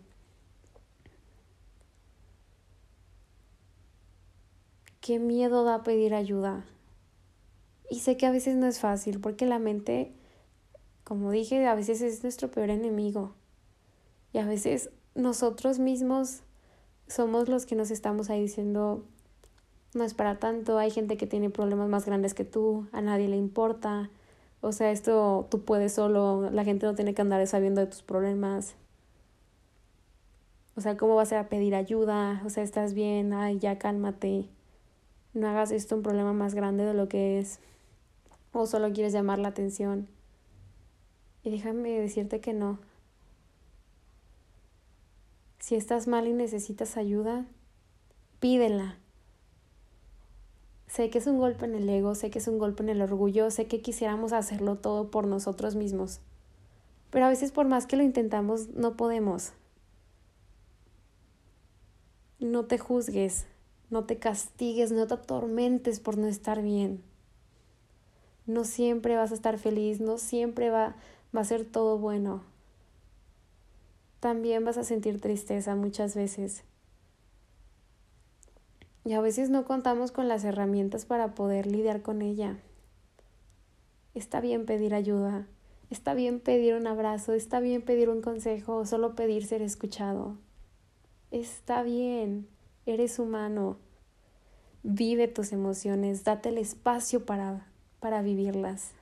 qué 5.07 5.21
miedo 5.21 5.63
da 5.63 5.85
pedir 5.85 6.15
ayuda. 6.15 6.65
Y 7.89 8.01
sé 8.01 8.17
que 8.17 8.27
a 8.27 8.33
veces 8.33 8.57
no 8.57 8.67
es 8.67 8.81
fácil 8.81 9.21
porque 9.21 9.47
la 9.47 9.61
mente, 9.61 10.13
como 11.05 11.31
dije, 11.31 11.65
a 11.65 11.77
veces 11.77 12.03
es 12.03 12.25
nuestro 12.25 12.51
peor 12.51 12.71
enemigo. 12.71 13.33
Y 14.33 14.39
a 14.39 14.47
veces 14.47 14.91
nosotros 15.17 15.79
mismos 15.79 16.43
somos 17.09 17.49
los 17.49 17.67
que 17.67 17.75
nos 17.75 17.91
estamos 17.91 18.31
ahí 18.31 18.41
diciendo, 18.43 19.05
no 19.95 20.05
es 20.05 20.15
para 20.15 20.39
tanto, 20.39 20.79
hay 20.79 20.91
gente 20.91 21.17
que 21.17 21.27
tiene 21.27 21.51
problemas 21.51 21.89
más 21.89 22.07
grandes 22.07 22.35
que 22.35 22.45
tú, 22.45 22.87
a 22.93 23.01
nadie 23.01 23.29
le 23.29 23.37
importa. 23.37 24.11
O 24.61 24.73
sea, 24.73 24.91
esto 24.91 25.47
tú 25.51 25.63
puedes 25.65 25.93
solo, 25.93 26.51
la 26.51 26.65
gente 26.65 26.87
no 26.87 26.95
tiene 26.95 27.15
que 27.15 27.23
andar 27.23 27.45
sabiendo 27.47 27.81
de 27.81 27.89
tus 27.89 28.03
problemas. 28.03 28.77
O 30.77 30.81
sea, 30.81 30.97
¿cómo 30.97 31.17
vas 31.17 31.33
a 31.33 31.49
pedir 31.49 31.75
ayuda? 31.75 32.43
O 32.45 32.51
sea, 32.51 32.63
estás 32.63 32.95
bien, 32.95 33.33
ay, 33.33 33.59
ya 33.59 33.79
cálmate 33.79 34.49
no 35.37 35.49
hagas 35.49 35.71
esto 35.71 35.97
un 35.97 36.03
problema 36.03 36.33
más 36.33 36.55
grande 36.55 36.85
de 36.85 36.95
lo 36.95 37.09
que 37.09 37.39
es 37.39 37.61
o 38.53 38.67
solo 38.67 38.93
quieres 38.93 39.13
llamar 39.13 39.39
la 39.39 39.49
atención. 39.49 40.09
Y 41.45 41.51
déjame 41.51 41.91
decirte 42.01 42.41
que 42.41 42.55
no. 42.55 42.79
Si 45.67 45.75
estás 45.75 46.07
mal 46.07 46.29
y 46.29 46.33
necesitas 46.33 46.97
ayuda, 46.97 47.45
pídela. 48.39 49.01
Sé 50.87 51.11
que 51.11 51.19
es 51.19 51.27
un 51.27 51.39
golpe 51.39 51.65
en 51.65 51.75
el 51.75 51.89
ego, 51.89 52.15
sé 52.15 52.31
que 52.31 52.39
es 52.39 52.47
un 52.47 52.61
golpe 52.61 52.85
en 52.85 52.89
el 52.89 53.03
orgullo, 53.03 53.51
sé 53.51 53.67
que 53.67 53.83
quisiéramos 53.83 54.33
hacerlo 54.33 54.77
todo 54.77 55.11
por 55.11 55.27
nosotros 55.27 55.75
mismos. 55.75 56.21
Pero 57.11 57.25
a 57.25 57.31
veces 57.31 57.51
por 57.51 57.67
más 57.67 57.89
que 57.89 57.97
lo 57.97 58.05
intentamos, 58.05 58.69
no 58.69 58.97
podemos. 58.97 59.55
No 62.39 62.67
te 62.67 62.79
juzgues, 62.79 63.47
no 63.91 64.05
te 64.05 64.21
castigues, 64.21 64.93
no 64.93 65.09
te 65.09 65.15
atormentes 65.15 65.99
por 65.99 66.17
no 66.17 66.29
estar 66.29 66.63
bien. 66.63 67.03
No 68.47 68.63
siempre 68.63 69.17
vas 69.17 69.33
a 69.33 69.35
estar 69.35 69.59
feliz, 69.59 70.01
no 70.01 70.19
siempre 70.19 70.71
va, 70.71 70.95
va 71.35 71.41
a 71.41 71.45
ser 71.45 71.65
todo 71.65 71.99
bueno. 71.99 72.45
También 74.21 74.65
vas 74.65 74.77
a 74.79 74.85
sentir 74.85 75.21
tristeza 75.21 75.75
muchas 75.75 76.15
veces. 76.15 76.65
Y 79.05 79.13
a 79.13 79.21
veces 79.21 79.51
no 79.51 79.65
contamos 79.65 80.11
con 80.13 80.29
las 80.29 80.45
herramientas 80.45 81.05
para 81.05 81.35
poder 81.35 81.67
lidiar 81.67 82.03
con 82.03 82.23
ella. 82.23 82.59
Está 84.15 84.41
bien 84.41 84.67
pedir 84.67 84.95
ayuda, 84.95 85.47
está 85.91 86.15
bien 86.15 86.41
pedir 86.41 86.75
un 86.75 86.87
abrazo, 86.87 87.33
está 87.33 87.61
bien 87.61 87.83
pedir 87.83 88.09
un 88.09 88.23
consejo 88.23 88.77
o 88.77 88.87
solo 88.87 89.15
pedir 89.15 89.47
ser 89.47 89.63
escuchado. 89.63 90.37
Está 91.31 91.83
bien 91.83 92.49
eres 92.87 93.19
humano. 93.19 93.77
Vive 94.85 95.27
tus 95.27 95.53
emociones, 95.53 96.23
date 96.23 96.51
el 96.51 96.59
espacio 96.59 97.27
para, 97.27 97.67
para 97.99 98.23
vivirlas. 98.23 98.93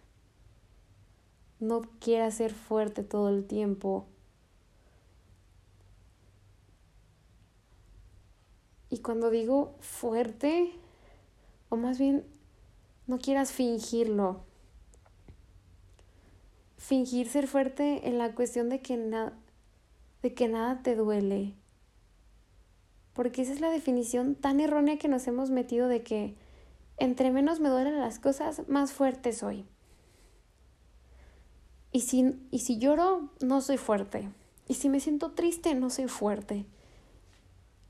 No 1.61 1.83
quieras 2.00 2.35
ser 2.35 2.52
fuerte 2.52 3.02
todo 3.02 3.28
el 3.28 3.44
tiempo. 3.44 4.06
Y 8.95 8.99
cuando 8.99 9.31
digo 9.31 9.75
fuerte, 9.81 10.71
o 11.69 11.75
más 11.75 11.99
bien 11.99 12.25
No 13.09 13.19
quieras 13.19 13.51
fingirlo. 13.51 14.45
Fingir 16.79 17.27
ser 17.29 17.49
fuerte 17.49 18.07
en 18.07 18.19
la 18.19 18.37
cuestión 18.37 18.69
de 18.69 18.81
que, 18.83 18.97
de 20.23 20.35
que 20.35 20.49
nada 20.49 20.81
te 20.85 20.95
duele. 20.95 21.55
Porque 23.15 23.43
esa 23.43 23.53
es 23.53 23.61
la 23.61 23.69
definición 23.69 24.37
tan 24.37 24.61
errónea 24.61 24.97
que 24.97 25.09
nos 25.09 25.27
hemos 25.27 25.51
metido 25.51 25.89
de 25.89 26.05
que 26.05 26.37
entre 26.97 27.33
menos 27.33 27.59
me 27.59 27.71
duelen 27.71 27.99
las 27.99 28.21
cosas, 28.21 28.69
más 28.69 28.93
fuerte 28.93 29.33
soy. 29.33 29.65
Y 31.91 32.03
si, 32.03 32.37
y 32.53 32.61
si 32.61 32.79
lloro, 32.79 33.29
no 33.41 33.61
soy 33.61 33.77
fuerte. 33.77 34.31
Y 34.69 34.75
si 34.75 34.89
me 34.89 35.01
siento 35.01 35.33
triste, 35.33 35.75
no 35.75 35.91
soy 35.91 36.07
fuerte. 36.07 36.65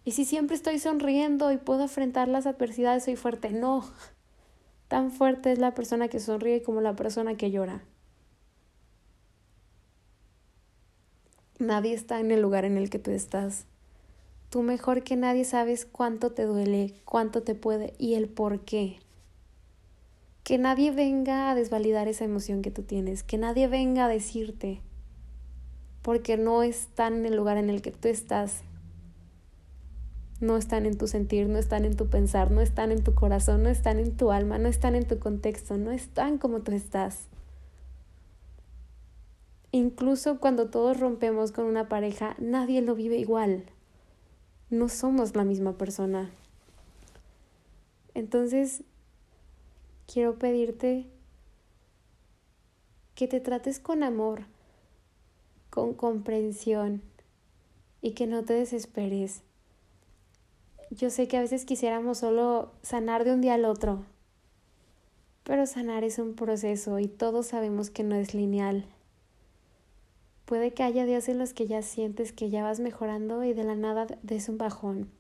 Y 0.05 0.13
si 0.13 0.25
siempre 0.25 0.55
estoy 0.55 0.79
sonriendo 0.79 1.51
y 1.51 1.57
puedo 1.57 1.83
enfrentar 1.83 2.29
las 2.29 2.47
adversidades, 2.47 3.05
soy 3.05 3.17
fuerte. 3.17 3.51
No. 3.51 3.85
Tan 4.89 5.11
fuerte 5.11 5.51
es 5.51 5.59
la 5.59 5.75
persona 5.75 6.09
que 6.09 6.21
sonríe 6.21 6.63
como 6.63 6.83
la 6.83 6.95
persona 6.95 7.37
que 7.37 7.51
llora. 7.51 7.83
Nadie 11.59 11.95
está 11.95 12.21
en 12.21 12.31
el 12.31 12.43
lugar 12.43 12.65
en 12.65 12.77
el 12.77 12.91
que 12.91 12.99
tú 12.99 13.11
estás. 13.11 13.67
Tú 14.51 14.63
mejor 14.63 15.03
que 15.03 15.17
nadie 15.17 15.45
sabes 15.45 15.87
cuánto 15.87 16.33
te 16.33 16.45
duele, 16.45 16.95
cuánto 17.05 17.43
te 17.43 17.55
puede 17.55 17.95
y 17.99 18.15
el 18.15 18.29
por 18.29 18.61
qué. 18.61 18.99
Que 20.43 20.59
nadie 20.59 20.91
venga 20.91 21.51
a 21.51 21.55
desvalidar 21.55 22.07
esa 22.07 22.25
emoción 22.25 22.61
que 22.61 22.71
tú 22.71 22.83
tienes, 22.83 23.23
que 23.23 23.39
nadie 23.39 23.67
venga 23.67 24.05
a 24.05 24.09
decirte, 24.09 24.81
porque 26.03 26.37
no 26.37 26.63
están 26.63 27.15
en 27.15 27.27
el 27.27 27.37
lugar 27.37 27.57
en 27.57 27.71
el 27.71 27.81
que 27.81 27.93
tú 27.93 28.09
estás. 28.09 28.63
No 30.45 30.59
están 30.59 30.85
en 30.85 30.99
tu 30.99 31.07
sentir, 31.07 31.49
no 31.49 31.57
están 31.57 31.87
en 31.87 31.97
tu 31.97 32.09
pensar, 32.09 32.51
no 32.51 32.61
están 32.61 32.93
en 32.93 33.03
tu 33.03 33.15
corazón, 33.15 33.63
no 33.63 33.71
están 33.71 33.99
en 33.99 34.15
tu 34.15 34.31
alma, 34.31 34.59
no 34.59 34.69
están 34.69 34.95
en 34.95 35.09
tu 35.09 35.19
contexto, 35.19 35.79
no 35.79 35.91
están 35.91 36.37
como 36.37 36.61
tú 36.61 36.73
estás. 36.73 37.29
Incluso 39.73 40.41
cuando 40.41 40.69
todos 40.69 41.01
rompemos 41.01 41.51
con 41.51 41.65
una 41.65 41.89
pareja, 41.89 42.37
nadie 42.39 42.83
lo 42.83 42.95
vive 42.95 43.17
igual. 43.17 43.65
No 44.69 44.91
somos 44.91 45.35
la 45.35 45.45
misma 45.45 45.79
persona. 45.79 46.31
Entonces, 48.13 48.83
quiero 50.07 50.39
pedirte 50.39 51.07
que 53.15 53.29
te 53.29 53.41
trates 53.41 53.81
con 53.81 54.03
amor, 54.03 54.43
con 55.71 55.95
comprensión 55.95 57.01
y 58.03 58.11
que 58.11 58.27
no 58.27 58.45
te 58.45 58.53
desesperes. 58.53 59.44
Yo 60.97 61.11
sé 61.11 61.27
que 61.27 61.37
a 61.37 61.41
veces 61.41 61.65
quisiéramos 61.65 62.19
solo 62.19 62.71
sanar 62.83 63.25
de 63.25 63.33
un 63.33 63.41
día 63.41 63.55
al 63.55 63.65
otro, 63.65 64.05
pero 65.43 65.67
sanar 65.67 66.05
es 66.05 66.21
un 66.21 66.35
proceso 66.35 67.01
y 67.01 67.09
todos 67.09 67.49
sabemos 67.49 67.91
que 67.91 68.05
no 68.05 68.15
es 68.15 68.33
lineal. 68.33 68.87
Puede 70.45 70.73
que 70.73 70.85
haya 70.85 71.05
días 71.05 71.29
en 71.29 71.39
los 71.39 71.53
que 71.53 71.67
ya 71.67 71.83
sientes 71.83 72.33
que 72.33 72.49
ya 72.49 72.63
vas 72.63 72.79
mejorando 72.79 73.43
y 73.43 73.55
de 73.55 73.65
la 73.65 73.75
nada 73.75 74.07
des 74.23 74.49
un 74.49 74.57
bajón 74.57 75.11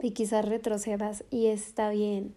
y 0.00 0.12
quizás 0.12 0.44
retrocedas 0.44 1.24
y 1.30 1.46
está 1.46 1.90
bien. 1.90 2.34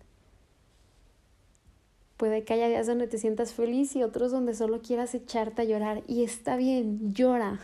Puede 2.17 2.43
que 2.43 2.53
haya 2.53 2.67
días 2.67 2.87
donde 2.87 3.05
te 3.05 3.19
sientas 3.19 3.53
feliz 3.53 3.95
y 3.95 4.01
otros 4.01 4.31
donde 4.31 4.55
solo 4.55 4.81
quieras 4.81 5.13
echarte 5.13 5.61
a 5.61 5.65
llorar 5.65 6.01
y 6.07 6.23
está 6.23 6.55
bien, 6.55 7.13
llora. 7.13 7.59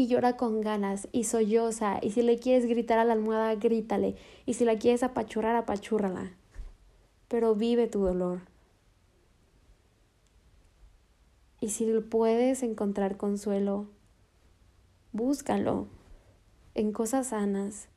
Y 0.00 0.06
llora 0.06 0.38
con 0.38 0.62
ganas 0.62 1.08
y 1.12 1.24
solloza 1.24 1.98
y 2.00 2.12
si 2.12 2.22
le 2.22 2.38
quieres 2.38 2.64
gritar 2.64 2.98
a 2.98 3.04
la 3.04 3.12
almohada, 3.12 3.54
grítale 3.56 4.16
y 4.46 4.54
si 4.54 4.64
la 4.64 4.78
quieres 4.78 5.02
apachurrar, 5.02 5.54
apachúrrala. 5.56 6.32
Pero 7.28 7.54
vive 7.54 7.86
tu 7.86 8.00
dolor. 8.00 8.40
Y 11.60 11.68
si 11.68 11.84
puedes 12.00 12.62
encontrar 12.62 13.18
consuelo, 13.18 13.88
búscalo 15.12 15.86
en 16.74 16.92
cosas 16.92 17.26
sanas, 17.26 17.88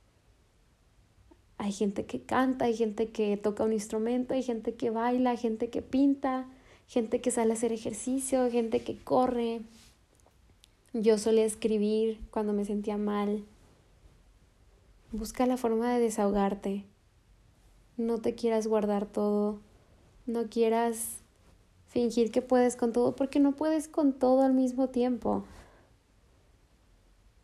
hay 1.58 1.72
gente 1.72 2.06
que 2.06 2.22
canta, 2.22 2.66
hay 2.66 2.76
gente 2.76 3.12
que 3.12 3.38
toca 3.38 3.64
un 3.64 3.72
instrumento, 3.72 4.34
hay 4.34 4.44
gente 4.44 4.74
que 4.76 4.90
baila, 4.90 5.38
gente 5.38 5.70
que 5.70 5.82
pinta, 5.82 6.50
gente 6.86 7.22
que 7.22 7.32
sale 7.32 7.52
a 7.52 7.54
hacer 7.54 7.72
ejercicio, 7.72 8.52
gente 8.52 8.84
que 8.84 8.98
corre. 9.02 9.62
Yo 10.94 11.18
solía 11.18 11.46
escribir 11.46 12.20
cuando 12.32 12.54
me 12.54 12.66
sentía 12.66 12.98
mal. 12.98 13.44
Busca 15.12 15.46
la 15.46 15.58
forma 15.58 15.94
de 15.94 16.00
desahogarte. 16.00 16.86
No 17.98 18.20
te 18.20 18.36
quieras 18.36 18.68
guardar 18.68 19.06
todo. 19.06 19.60
No 20.26 20.50
quieras 20.50 21.22
fingir 21.88 22.32
que 22.32 22.42
puedes 22.42 22.76
con 22.76 22.94
todo 22.94 23.16
porque 23.16 23.40
no 23.40 23.52
puedes 23.52 23.88
con 23.88 24.14
todo 24.14 24.42
al 24.42 24.54
mismo 24.54 24.90
tiempo. 24.90 25.44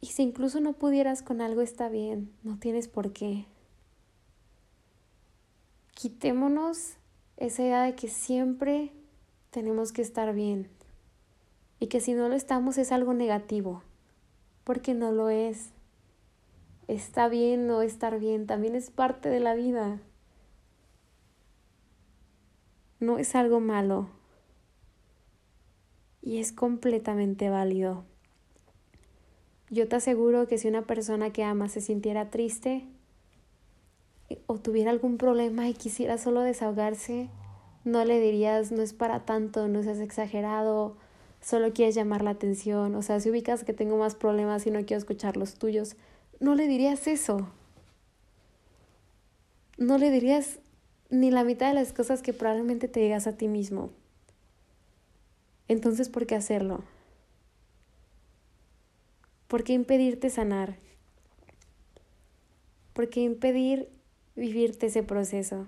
Y 0.01 0.07
si 0.07 0.23
incluso 0.23 0.59
no 0.61 0.73
pudieras 0.73 1.21
con 1.21 1.41
algo 1.41 1.61
está 1.61 1.89
bien, 1.89 2.31
no 2.43 2.57
tienes 2.57 2.87
por 2.87 3.11
qué 3.11 3.45
quitémonos 5.99 6.93
esa 7.35 7.61
idea 7.61 7.83
de 7.83 7.93
que 7.93 8.07
siempre 8.07 8.93
tenemos 9.49 9.91
que 9.91 10.01
estar 10.01 10.33
bien 10.33 10.69
y 11.79 11.87
que 11.87 12.01
si 12.01 12.13
no 12.13 12.27
lo 12.29 12.35
estamos 12.35 12.77
es 12.77 12.91
algo 12.91 13.13
negativo, 13.13 13.83
porque 14.63 14.93
no 14.93 15.11
lo 15.11 15.29
es. 15.29 15.71
Está 16.87 17.27
bien 17.27 17.67
no 17.67 17.81
estar 17.81 18.19
bien, 18.19 18.47
también 18.47 18.75
es 18.75 18.89
parte 18.89 19.29
de 19.29 19.39
la 19.39 19.53
vida. 19.53 19.99
No 22.99 23.17
es 23.17 23.35
algo 23.35 23.59
malo 23.59 24.09
y 26.21 26.39
es 26.39 26.51
completamente 26.51 27.49
válido. 27.49 28.03
Yo 29.69 29.87
te 29.87 29.95
aseguro 29.95 30.47
que 30.47 30.57
si 30.57 30.67
una 30.67 30.81
persona 30.81 31.31
que 31.31 31.43
ama 31.43 31.69
se 31.69 31.79
sintiera 31.79 32.29
triste, 32.29 32.87
o 34.47 34.57
tuviera 34.57 34.91
algún 34.91 35.17
problema 35.17 35.69
y 35.69 35.73
quisiera 35.73 36.17
solo 36.17 36.41
desahogarse, 36.41 37.29
no 37.83 38.03
le 38.05 38.19
dirías, 38.19 38.71
no 38.71 38.81
es 38.81 38.93
para 38.93 39.25
tanto, 39.25 39.67
no 39.67 39.81
seas 39.83 39.99
exagerado, 39.99 40.97
solo 41.41 41.73
quieres 41.73 41.95
llamar 41.95 42.23
la 42.23 42.31
atención, 42.31 42.95
o 42.95 43.01
sea, 43.01 43.19
si 43.19 43.29
ubicas 43.29 43.63
que 43.63 43.73
tengo 43.73 43.97
más 43.97 44.15
problemas 44.15 44.65
y 44.67 44.71
no 44.71 44.79
quiero 44.79 44.97
escuchar 44.97 45.37
los 45.37 45.55
tuyos, 45.55 45.95
no 46.39 46.55
le 46.55 46.67
dirías 46.67 47.07
eso. 47.07 47.49
No 49.77 49.97
le 49.97 50.11
dirías 50.11 50.59
ni 51.09 51.31
la 51.31 51.43
mitad 51.43 51.69
de 51.69 51.73
las 51.73 51.93
cosas 51.93 52.21
que 52.21 52.33
probablemente 52.33 52.87
te 52.87 52.99
digas 52.99 53.27
a 53.27 53.37
ti 53.37 53.47
mismo. 53.47 53.91
Entonces, 55.67 56.09
¿por 56.09 56.25
qué 56.25 56.35
hacerlo? 56.35 56.83
¿Por 59.47 59.63
qué 59.63 59.73
impedirte 59.73 60.29
sanar? 60.29 60.77
¿Por 62.93 63.09
qué 63.09 63.21
impedir 63.21 63.89
vivirte 64.35 64.87
ese 64.87 65.03
proceso? 65.03 65.67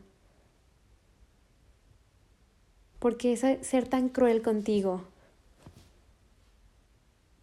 ¿Por 3.00 3.18
qué 3.18 3.36
ser 3.36 3.88
tan 3.88 4.10
cruel 4.10 4.42
contigo? 4.42 5.11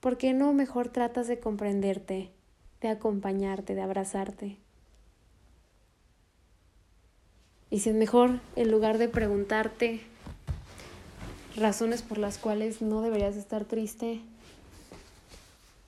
¿Por 0.01 0.17
qué 0.17 0.33
no 0.33 0.53
mejor 0.53 0.89
tratas 0.89 1.27
de 1.27 1.41
comprenderte, 1.41 2.31
de 2.81 2.89
acompañarte, 2.89 3.75
de 3.75 3.83
abrazarte? 3.83 4.59
Y 7.71 7.81
si 7.81 7.91
es 7.91 7.97
mejor, 7.97 8.41
en 8.57 8.71
lugar 8.71 8.99
de 8.99 9.09
preguntarte 9.09 10.01
razones 11.57 12.03
por 12.03 12.19
las 12.19 12.39
cuales 12.39 12.81
no 12.81 13.03
deberías 13.03 13.37
estar 13.37 13.65
triste, 13.65 14.21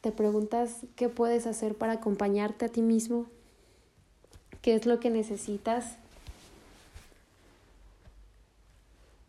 te 0.00 0.12
preguntas 0.12 0.78
qué 0.96 1.08
puedes 1.08 1.46
hacer 1.46 1.74
para 1.74 1.94
acompañarte 1.94 2.64
a 2.64 2.68
ti 2.68 2.82
mismo 2.82 3.26
qué 4.62 4.74
es 4.74 4.86
lo 4.86 5.00
que 5.00 5.10
necesitas. 5.10 5.96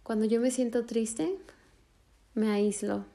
Cuando 0.03 0.25
yo 0.25 0.41
me 0.41 0.51
siento 0.51 0.85
triste, 0.85 1.37
me 2.33 2.49
aíslo. 2.49 3.05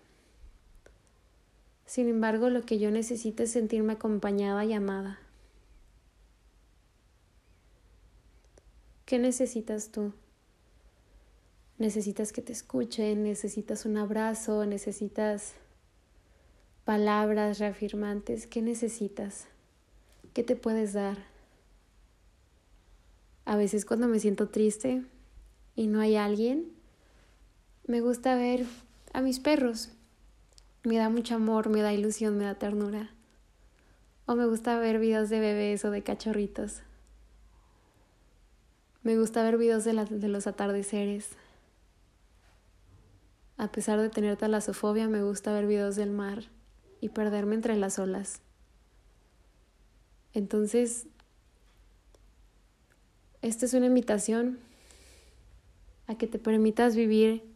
Sin 1.87 2.09
embargo, 2.09 2.51
lo 2.51 2.62
que 2.62 2.79
yo 2.79 2.90
necesito 2.90 3.44
es 3.44 3.53
sentirme 3.53 3.94
acompañada 3.94 4.64
y 4.64 4.72
amada. 4.72 5.20
¿Qué 9.05 9.20
necesitas 9.20 9.92
tú? 9.92 10.12
Necesitas 11.79 12.33
que 12.33 12.42
te 12.42 12.53
escuchen, 12.53 13.22
necesitas 13.22 13.87
un 13.87 13.99
abrazo, 13.99 14.66
necesitas 14.66 15.55
palabras 16.85 17.61
reafirmantes. 17.61 18.49
¿Qué 18.49 18.62
necesitas? 18.62 19.46
¿Qué 20.35 20.42
te 20.42 20.57
puedes 20.57 20.92
dar? 20.92 21.18
A 23.44 23.57
veces 23.57 23.85
cuando 23.85 24.09
me 24.09 24.18
siento 24.18 24.49
triste 24.49 25.05
y 25.77 25.87
no 25.87 26.01
hay 26.01 26.16
alguien, 26.16 26.72
me 27.87 28.01
gusta 28.01 28.35
ver 28.35 28.66
a 29.12 29.20
mis 29.20 29.38
perros. 29.38 29.90
Me 30.87 30.99
da 30.99 31.09
mucho 31.09 31.35
amor, 31.35 31.68
me 31.68 31.83
da 31.83 31.92
ilusión, 31.92 32.38
me 32.38 32.44
da 32.44 32.55
ternura. 32.55 33.11
O 34.25 34.37
me 34.37 34.46
gusta 34.46 34.79
ver 34.79 35.01
videos 35.01 35.29
de 35.29 35.40
bebés 35.40 35.85
o 35.85 35.90
de 35.90 36.05
cachorritos. 36.05 36.83
Me 39.03 39.18
gusta 39.18 39.42
ver 39.42 39.59
videos 39.59 39.83
de, 39.83 39.94
de 40.09 40.29
los 40.29 40.46
atardeceres. 40.46 41.31
A 43.57 43.72
pesar 43.72 43.99
de 44.01 44.11
tener 44.11 44.37
talasofobia, 44.37 45.09
me 45.09 45.25
gusta 45.25 45.53
ver 45.53 45.66
videos 45.66 45.96
del 45.96 46.12
mar 46.12 46.44
y 47.01 47.09
perderme 47.09 47.57
entre 47.57 47.75
las 47.75 47.99
olas. 47.99 48.40
Entonces, 50.35 51.09
esta 53.42 53.66
es 53.66 53.75
una 53.75 53.87
invitación 53.87 54.61
a 56.07 56.16
que 56.16 56.29
te 56.29 56.38
permitas 56.38 56.94
vivir 56.94 57.56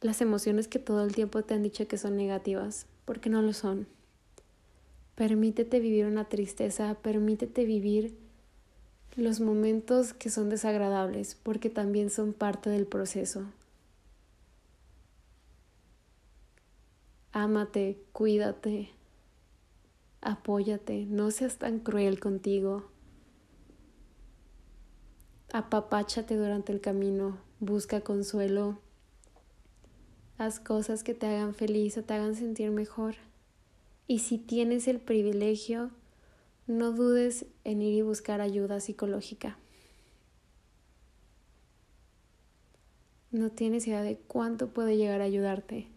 las 0.00 0.20
emociones 0.20 0.68
que 0.68 0.78
todo 0.78 1.04
el 1.04 1.14
tiempo 1.14 1.42
te 1.42 1.54
han 1.54 1.62
dicho 1.62 1.86
que 1.86 1.98
son 1.98 2.16
negativas, 2.16 2.86
porque 3.04 3.28
no 3.28 3.42
lo 3.42 3.52
son. 3.52 3.86
Permítete 5.14 5.80
vivir 5.80 6.06
una 6.06 6.28
tristeza, 6.28 6.96
permítete 7.02 7.64
vivir 7.64 8.16
los 9.16 9.40
momentos 9.40 10.14
que 10.14 10.30
son 10.30 10.48
desagradables, 10.48 11.34
porque 11.34 11.68
también 11.68 12.08
son 12.08 12.32
parte 12.32 12.70
del 12.70 12.86
proceso. 12.86 13.44
Ámate, 17.32 18.02
cuídate, 18.12 18.90
apóyate, 20.20 21.06
no 21.06 21.30
seas 21.30 21.58
tan 21.58 21.78
cruel 21.78 22.18
contigo. 22.18 22.90
Apapáchate 25.52 26.36
durante 26.36 26.72
el 26.72 26.80
camino, 26.80 27.38
busca 27.60 28.00
consuelo, 28.00 28.78
haz 30.40 30.58
cosas 30.58 31.04
que 31.04 31.12
te 31.12 31.26
hagan 31.26 31.54
feliz 31.54 31.98
o 31.98 32.02
te 32.02 32.14
hagan 32.14 32.34
sentir 32.34 32.70
mejor. 32.70 33.16
Y 34.06 34.20
si 34.20 34.38
tienes 34.38 34.88
el 34.88 34.98
privilegio, 34.98 35.90
no 36.66 36.92
dudes 36.92 37.44
en 37.64 37.82
ir 37.82 37.94
y 37.94 38.00
buscar 38.00 38.40
ayuda 38.40 38.80
psicológica. 38.80 39.58
No 43.30 43.50
tienes 43.50 43.86
idea 43.86 44.02
de 44.02 44.16
cuánto 44.16 44.68
puede 44.68 44.96
llegar 44.96 45.20
a 45.20 45.24
ayudarte. 45.24 45.88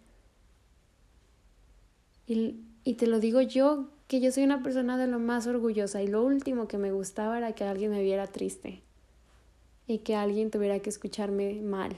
Y, 2.27 2.59
y 2.83 2.95
te 2.95 3.07
lo 3.07 3.21
digo 3.21 3.41
yo, 3.41 3.87
que 4.09 4.19
yo 4.19 4.29
soy 4.33 4.43
una 4.43 4.61
persona 4.61 4.97
de 4.97 5.07
lo 5.07 5.19
más 5.19 5.47
orgullosa 5.47 6.03
y 6.03 6.07
lo 6.07 6.21
último 6.21 6.67
que 6.67 6.77
me 6.77 6.91
gustaba 6.91 7.37
era 7.37 7.53
que 7.53 7.63
alguien 7.63 7.91
me 7.91 8.03
viera 8.03 8.27
triste 8.27 8.81
y 9.87 9.99
que 9.99 10.15
alguien 10.15 10.51
tuviera 10.51 10.79
que 10.79 10.89
escucharme 10.89 11.61
mal. 11.61 11.95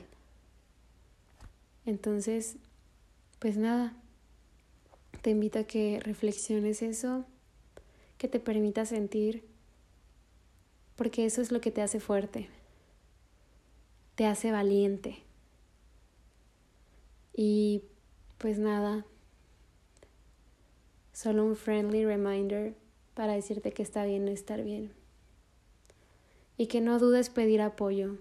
Entonces, 1.85 2.57
pues 3.39 3.57
nada, 3.57 3.95
te 5.21 5.31
invito 5.31 5.59
a 5.59 5.63
que 5.63 5.99
reflexiones 5.99 6.81
eso, 6.81 7.25
que 8.17 8.27
te 8.27 8.39
permita 8.39 8.85
sentir, 8.85 9.45
porque 10.95 11.25
eso 11.25 11.41
es 11.41 11.51
lo 11.51 11.61
que 11.61 11.71
te 11.71 11.81
hace 11.81 11.99
fuerte, 11.99 12.49
te 14.15 14.25
hace 14.25 14.51
valiente. 14.51 15.17
Y 17.33 17.83
pues 18.37 18.59
nada, 18.59 19.05
Solo 21.15 21.45
un 21.45 21.55
friendly 21.55 22.05
reminder 22.05 22.75
para 23.13 23.35
decirte 23.35 23.71
que 23.71 23.81
está 23.81 24.03
bien 24.03 24.25
no 24.25 24.31
estar 24.31 24.61
bien. 24.61 24.91
Y 26.57 26.67
que 26.67 26.81
no 26.81 26.99
dudes 26.99 27.29
pedir 27.29 27.61
apoyo. 27.61 28.17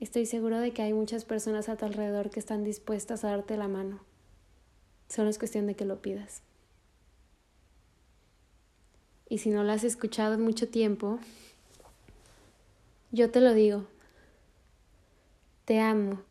Estoy 0.00 0.26
seguro 0.26 0.58
de 0.58 0.72
que 0.72 0.82
hay 0.82 0.92
muchas 0.92 1.24
personas 1.24 1.68
a 1.68 1.76
tu 1.76 1.84
alrededor 1.84 2.30
que 2.30 2.40
están 2.40 2.64
dispuestas 2.64 3.22
a 3.22 3.30
darte 3.30 3.56
la 3.56 3.68
mano. 3.68 4.00
Solo 5.08 5.30
es 5.30 5.38
cuestión 5.38 5.66
de 5.66 5.76
que 5.76 5.84
lo 5.84 6.02
pidas. 6.02 6.42
Y 9.28 9.38
si 9.38 9.50
no 9.50 9.62
lo 9.62 9.70
has 9.70 9.84
escuchado 9.84 10.34
en 10.34 10.40
mucho 10.40 10.68
tiempo, 10.68 11.18
yo 13.12 13.30
te 13.30 13.40
lo 13.40 13.54
digo. 13.54 13.86
Te 15.66 15.78
amo 15.78 16.22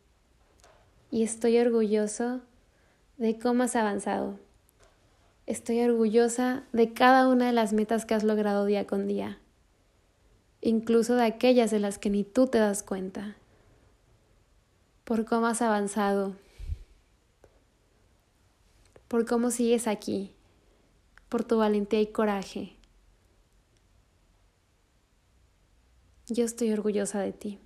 y 1.10 1.22
estoy 1.22 1.58
orgulloso 1.58 2.40
de 3.16 3.38
cómo 3.38 3.62
has 3.62 3.76
avanzado 3.76 4.38
Estoy 5.50 5.80
orgullosa 5.80 6.62
de 6.72 6.92
cada 6.92 7.26
una 7.26 7.48
de 7.48 7.52
las 7.52 7.72
metas 7.72 8.06
que 8.06 8.14
has 8.14 8.22
logrado 8.22 8.66
día 8.66 8.86
con 8.86 9.08
día, 9.08 9.40
incluso 10.60 11.16
de 11.16 11.24
aquellas 11.24 11.72
de 11.72 11.80
las 11.80 11.98
que 11.98 12.08
ni 12.08 12.22
tú 12.22 12.46
te 12.46 12.58
das 12.58 12.84
cuenta, 12.84 13.34
por 15.10 15.24
cómo 15.24 15.48
has 15.48 15.60
avanzado, 15.60 16.36
por 19.08 19.26
cómo 19.26 19.50
sigues 19.50 19.88
aquí, 19.88 20.36
por 21.28 21.42
tu 21.42 21.58
valentía 21.58 22.00
y 22.00 22.12
coraje. 22.12 22.76
Yo 26.28 26.44
estoy 26.44 26.70
orgullosa 26.70 27.18
de 27.18 27.32
ti. 27.32 27.58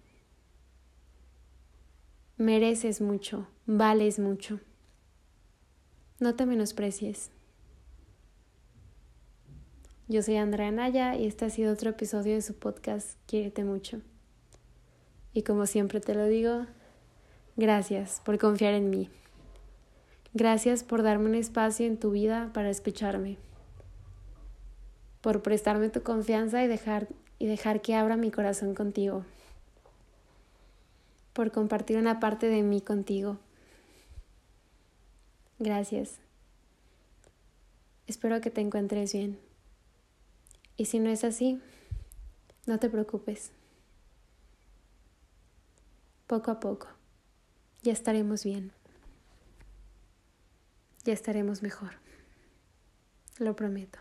Mereces 2.38 3.02
mucho, 3.02 3.46
vales 3.66 4.18
mucho. 4.18 4.60
No 6.20 6.36
te 6.36 6.46
menosprecies. 6.46 7.30
Yo 10.08 10.22
soy 10.22 10.36
Andrea 10.36 10.70
Naya 10.70 11.14
y 11.14 11.26
este 11.26 11.44
ha 11.44 11.50
sido 11.50 11.74
otro 11.74 11.90
episodio 11.90 12.36
de 12.36 12.40
su 12.40 12.54
podcast 12.54 13.18
Quiérete 13.26 13.64
mucho. 13.64 14.00
Y 15.34 15.42
como 15.42 15.66
siempre 15.66 16.00
te 16.00 16.14
lo 16.14 16.24
digo, 16.24 16.64
gracias 17.56 18.20
por 18.24 18.38
confiar 18.38 18.74
en 18.74 18.90
mí. 18.90 19.10
Gracias 20.32 20.82
por 20.82 21.02
darme 21.02 21.26
un 21.26 21.34
espacio 21.36 21.86
en 21.86 21.96
tu 21.96 22.10
vida 22.10 22.50
para 22.52 22.70
escucharme. 22.70 23.38
Por 25.20 25.42
prestarme 25.42 25.90
tu 25.90 26.02
confianza 26.02 26.64
y 26.64 26.66
dejar, 26.66 27.08
y 27.38 27.46
dejar 27.46 27.80
que 27.80 27.94
abra 27.94 28.16
mi 28.16 28.30
corazón 28.30 28.74
contigo. 28.74 29.24
Por 31.32 31.52
compartir 31.52 31.98
una 31.98 32.20
parte 32.20 32.48
de 32.48 32.62
mí 32.62 32.80
contigo. 32.80 33.38
Gracias. 35.58 36.18
Espero 38.06 38.40
que 38.40 38.50
te 38.50 38.60
encuentres 38.60 39.12
bien. 39.12 39.38
Y 40.76 40.86
si 40.86 40.98
no 40.98 41.10
es 41.10 41.24
así, 41.24 41.60
no 42.66 42.78
te 42.78 42.90
preocupes. 42.90 43.52
Poco 46.26 46.50
a 46.50 46.58
poco, 46.58 46.88
ya 47.84 47.92
estaremos 47.92 48.44
bien. 48.44 48.72
Ya 51.04 51.12
estaremos 51.12 51.62
mejor. 51.62 51.92
Lo 53.38 53.54
prometo. 53.54 53.98